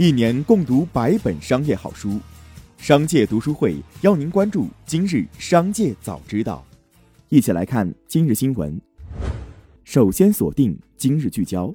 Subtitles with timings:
[0.00, 2.18] 一年共读百本商业好书，
[2.78, 6.64] 商界读书会邀您关注今日商界早知道。
[7.28, 8.80] 一起来看今日新闻。
[9.84, 11.70] 首先锁定今日聚焦。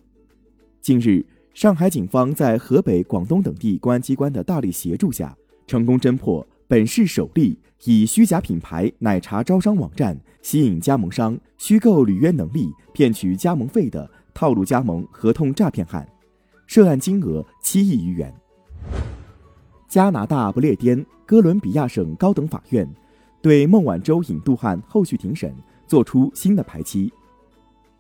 [0.82, 5.38] 近日，上海警方在河北、广东等地公安机关的大力协助下，
[5.68, 16.10] 成功侦破本市首例以虚假品牌奶茶招商网站吸引加盟商虚构履约能力骗取加盟费的套路加盟合同诈骗案。
[16.66, 18.34] 涉案金额七亿余元。
[19.88, 22.88] 加拿大不列颠哥伦比亚省高等法院
[23.42, 25.56] 对孟晚舟引渡案后续庭审
[25.88, 27.12] 作出新的排期。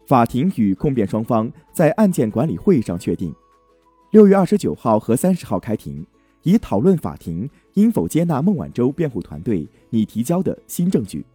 [0.05, 3.33] 法庭与控辩双方在案件管理会议上确定，
[4.11, 6.05] 六月二十九号和三十号开庭，
[6.43, 11.25] 以讨论法庭应否接纳孟晚舟辩护团队拟提交的新证据。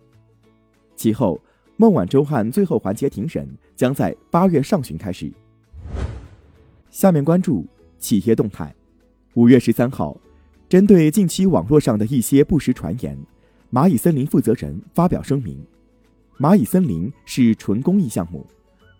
[0.94, 1.40] 其后，
[1.76, 5.32] 孟晚舟案最后环节庭审将在八月上旬开始。
[6.90, 7.64] 下面关注
[7.98, 8.74] 企业动态。
[9.34, 10.20] 五月十三号，
[10.68, 13.16] 针对近期网络上的一些不实传言，
[13.72, 15.64] 蚂蚁森林负责人发表声明：
[16.38, 18.44] 蚂蚁森林是纯公益项目，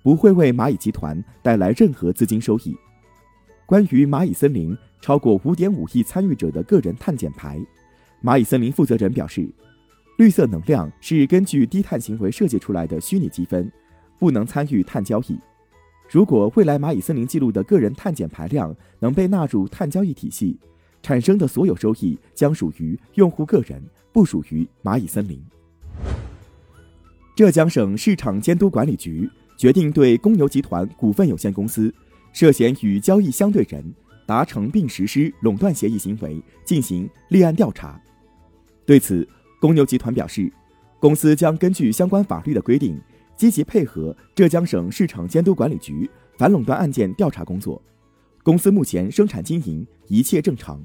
[0.05, 2.77] 不会为蚂蚁集团带来任何资金收益。
[3.67, 7.61] 关于蚂蚁森林超过五点五亿参与者的个人碳减排，
[8.23, 9.49] 蚂蚁森林负责人表示，
[10.17, 13.71] 绿色能量是根据低碳行为设计出来的虚拟积分，
[14.17, 15.37] 不能参与碳交易。
[16.11, 20.59] 如果未来蚂蚁森林记录的个人碳减排量能被纳入碳交易体系，
[21.03, 23.81] 产生的所有收益将属于用户个人，
[24.13, 25.41] 不属于蚂蚁森林。
[27.37, 31.95] 浙江省市场监督管理局决定对公牛集团股份有限公司
[32.33, 33.83] 涉嫌与交易相对人
[34.27, 38.01] 达成并实施垄断协议行为进行立案调查。
[38.85, 39.27] 对此，
[39.61, 40.53] 公牛集团表示，
[40.99, 43.01] 公司将根据相关法律的规定。
[43.41, 47.81] 积极配合浙江省市场监督管理局反垄断案件调查工作，
[48.43, 50.79] 公司目前生产经营一切正常。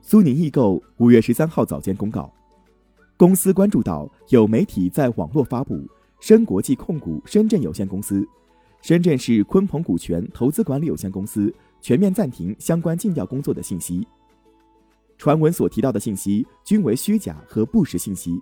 [0.00, 2.32] 苏宁易购五月十三号早间公告，
[3.18, 5.86] 公司关注到有媒体在网络发布
[6.20, 8.26] 深国际控股深圳有限公司、
[8.80, 14.08] 深圳市鲲鹏股权投资管理有限公司全面暂停相关尽调工作的信息，
[15.18, 18.40] 传闻所提到的信息均为虚假和不实信息。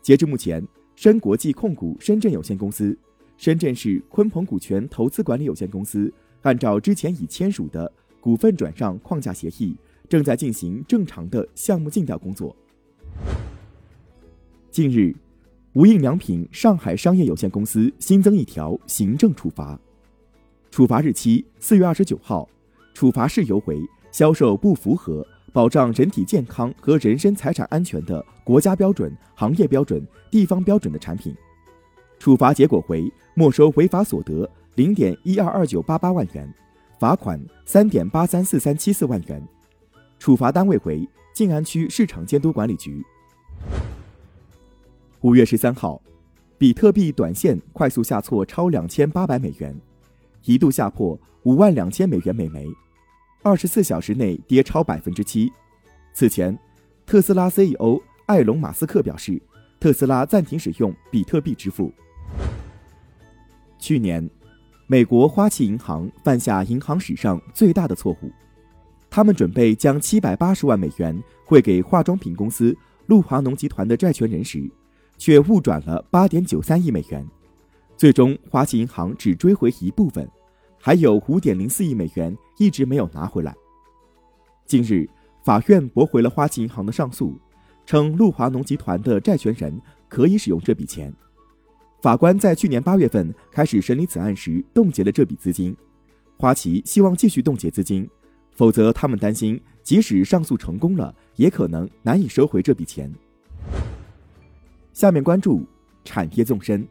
[0.00, 0.66] 截至目前。
[1.00, 2.94] 深国际控股深圳有限公司、
[3.38, 6.12] 深圳市鲲鹏股权投资管理有限公司
[6.42, 7.90] 按照之前已签署的
[8.20, 9.74] 股份转让框架协议，
[10.10, 12.54] 正在进行正常的项目尽调工作。
[14.70, 15.16] 近日，
[15.72, 19.80] 无印良品上海商业有限公司新增一条行政处罚，
[20.70, 22.46] 处罚日期四月二十九号，
[22.92, 23.80] 处罚事由为
[24.12, 25.26] 销售不符合。
[25.52, 31.34] 保障人体健康和人身财产安全的国家标准、行业标准、地方标准的产品，
[32.18, 36.52] 处罚结果为没收违法所得零点一二二九八八万元，
[37.00, 39.42] 罚款三点八三四三七四万元。
[40.20, 43.02] 处罚单位为静安区市场监督管理局。
[45.22, 46.00] 五月十三号，
[46.58, 49.74] 比特币短线快速下挫超两千八百美元，
[50.44, 52.68] 一度下破五万两千美元每枚。
[53.42, 55.50] 二十四小时内跌超百分之七。
[56.12, 56.56] 此前，
[57.06, 59.40] 特斯拉 CEO 埃隆·马斯克表示，
[59.78, 61.90] 特斯拉暂停使用比特币支付。
[63.78, 64.28] 去年，
[64.86, 68.30] 美国花旗银行犯下银行史上最大的错误，
[69.08, 72.76] 他们准备将七百八十万美元汇给化妆品公司
[73.06, 74.70] 露华浓集团的债权人时，
[75.16, 77.26] 却误转了八点九三亿美元。
[77.96, 80.28] 最终，花旗银行只追回一部分。
[80.82, 83.54] 还有五点零四亿美元一直没有拿回来。
[84.64, 85.06] 近日，
[85.44, 87.38] 法院驳回了花旗银行的上诉，
[87.84, 91.12] 称陆华农集团的债权人可以使用这笔钱。
[92.00, 95.76] 法官在去年八月份开始审理此案时冻结了这笔资金。
[96.38, 98.08] 花旗希望继续冻结资金，
[98.52, 103.12] 否则他们担心即使上诉成功了，也可能难以收回这笔钱。
[104.94, 105.66] 下面关注
[106.04, 106.88] 产业纵深。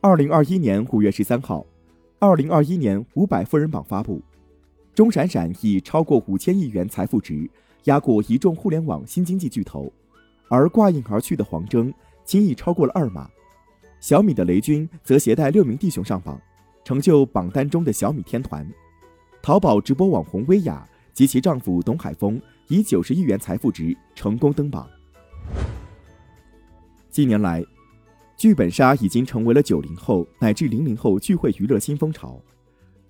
[0.00, 1.66] 二零二一年五月十三号。
[2.22, 4.22] 二零二一年五百富人榜发布，
[4.94, 7.50] 钟闪闪以超过五千亿元财富值
[7.86, 9.92] 压过一众互联网新经济巨头，
[10.46, 11.92] 而挂印而去的黄峥
[12.24, 13.28] 轻易超过了二马。
[13.98, 16.40] 小米的雷军则携带六名弟兄上榜，
[16.84, 18.64] 成就榜单中的小米天团。
[19.42, 24.88] 淘宝直播网红薇娅及其丈夫董海峰以九十亿元财富值成功登榜。
[27.10, 27.64] 近年来。
[28.42, 32.42] 剧本杀已经成为了九零后乃至零零后聚会娱乐新风潮，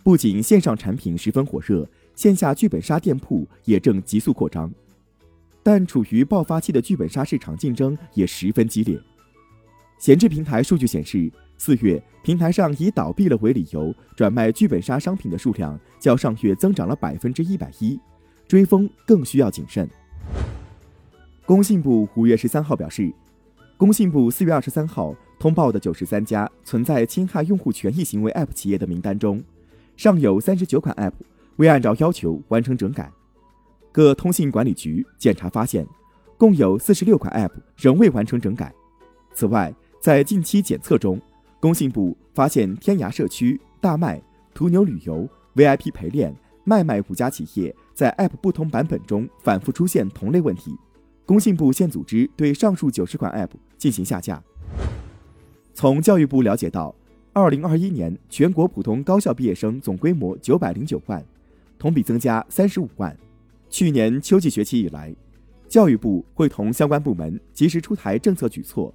[0.04, 4.70] 不仅线上产品十分火热，线下剧本杀店铺也正急速扩张。
[5.62, 9.00] 但处于爆发期的剧本杀市场竞争也十分激烈。
[9.98, 17.98] 闲置平台数据显示四月，平台上以倒闭了为理由转卖剧本杀商品的数量较上月增长了百分之一百一，
[18.46, 19.88] 追风更需要谨慎。
[21.46, 23.10] 工信部五月十三号表示，
[23.82, 29.42] 工信部四月二十三号通报的九十三家存在侵害用户权益行为 App 企业的名单中，
[29.96, 31.14] 尚有三十九款 App
[31.56, 33.10] 未按照要求完成整改。
[33.90, 35.84] 各通信管理局检查发现，
[36.38, 38.72] 共有四十六款 App 仍未完成整改。
[39.34, 41.20] 此外，在近期检测中，
[41.58, 44.22] 工信部发现天涯社区、大麦、
[44.54, 46.32] 途牛旅游、VIP 陪练、
[46.62, 50.72] 卖卖五家企业在 App 不同版本中反复出现同类问题。
[51.24, 54.42] 工信部现组织对上述九十款 App 进行下架。
[55.74, 56.94] 从教育部了解到，
[57.32, 61.24] 二零二一年全国普通高校毕业生总规模九百零九万，
[61.78, 63.16] 同比增加三十五万。
[63.70, 65.14] 去年秋季学期以来，
[65.68, 68.94] 教育部会同相关部门及时出台政策举措，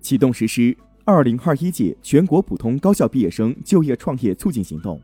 [0.00, 0.76] 启动实施。
[1.04, 5.00] 二零二一届全国普通高校毕业生就业创业促进行动，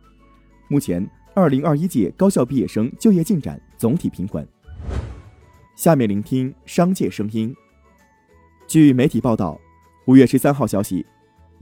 [0.69, 4.47] 目前二零二一届高校毕业生就业进展总体平稳。
[5.76, 7.55] 下面聆听商界声音。
[8.65, 9.61] 据媒体报道，
[10.06, 11.05] 五月十三号消息，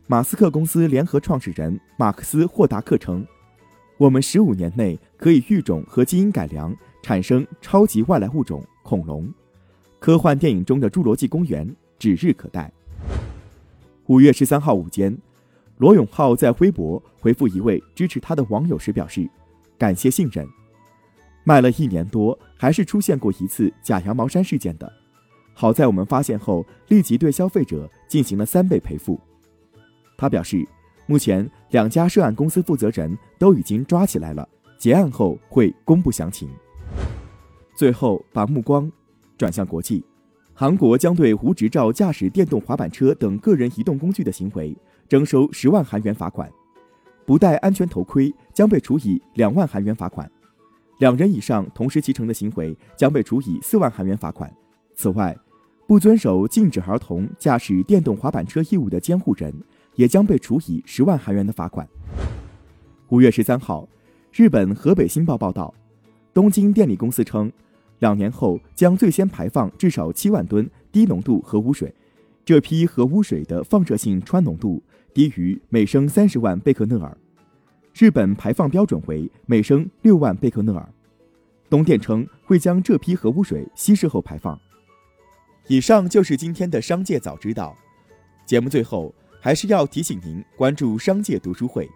[0.07, 3.27] 马斯克公司联合创始人马克思霍达克称
[3.97, 9.33] ：“我们十五年内可以育种和基因改良，产生超级外来物种恐龙。
[9.99, 12.71] 科幻电影中的侏罗纪公园指日可待。”
[14.09, 15.17] 五月十三号午间，
[15.79, 19.27] 罗永浩在微博回复一位支持他的网友时表示
[19.79, 20.47] ：“感谢信任。
[21.45, 24.93] 卖了一年多，还是出现过一次假羊毛衫事件的。
[25.55, 29.21] 好在我们发现后，立即对消费者进行了三倍赔付。”
[30.17, 30.67] 他表示，
[31.07, 34.49] 目前两家涉案公司负责人都已经抓起来了，
[34.79, 36.49] 结案后会公布详情。
[37.75, 38.91] 最后，把目光
[39.37, 40.05] 转向国际。
[40.55, 44.77] 韩国将对无执照驾驶电动滑板车等个人移动工具的行为
[45.09, 46.49] 征收十万韩元罚款，
[47.27, 50.31] 不戴安全头盔将被处以两万韩元罚款，
[51.03, 54.49] 两人以上同时骑乘的行为将被处以四万韩元罚款。
[54.95, 55.37] 此外，
[55.85, 59.53] 不遵守禁止儿童驾驶电动滑板车义务的监护人
[59.97, 61.85] 也将被处以十万韩元的罚款。
[63.09, 63.89] 五月十三号，
[64.31, 65.75] 日本河北新报报道，
[66.33, 67.51] 东京电力公司称。
[67.99, 71.93] 两年后将最先排放至少七万吨低浓度核污水，
[72.45, 74.81] 这批核污水的放射性氚浓度
[75.13, 77.19] 低于每升三十万贝克勒尔，
[77.95, 80.89] 日本排放标准为每升六万贝克勒尔。
[81.69, 84.59] 东电称会将这批核污水稀释后排放。
[85.69, 87.77] 以上就是今天的商界早知道。
[88.45, 91.89] 节目最后还是要提醒您关注商界读书会，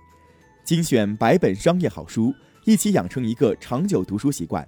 [0.64, 2.32] 精选百本商业好书，
[2.64, 4.66] 一起养成一个长久读书习惯。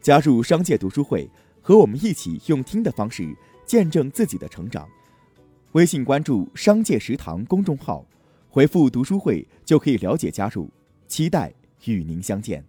[0.00, 1.28] 加入商界读书会，
[1.62, 4.88] 和我们一起用听的方式见证自己的成长。
[5.72, 8.04] 微信关注“商界食堂”公众号，
[8.50, 10.68] 回复“读书会”就可以了解加入。
[11.06, 11.52] 期待
[11.84, 12.64] 与您相见。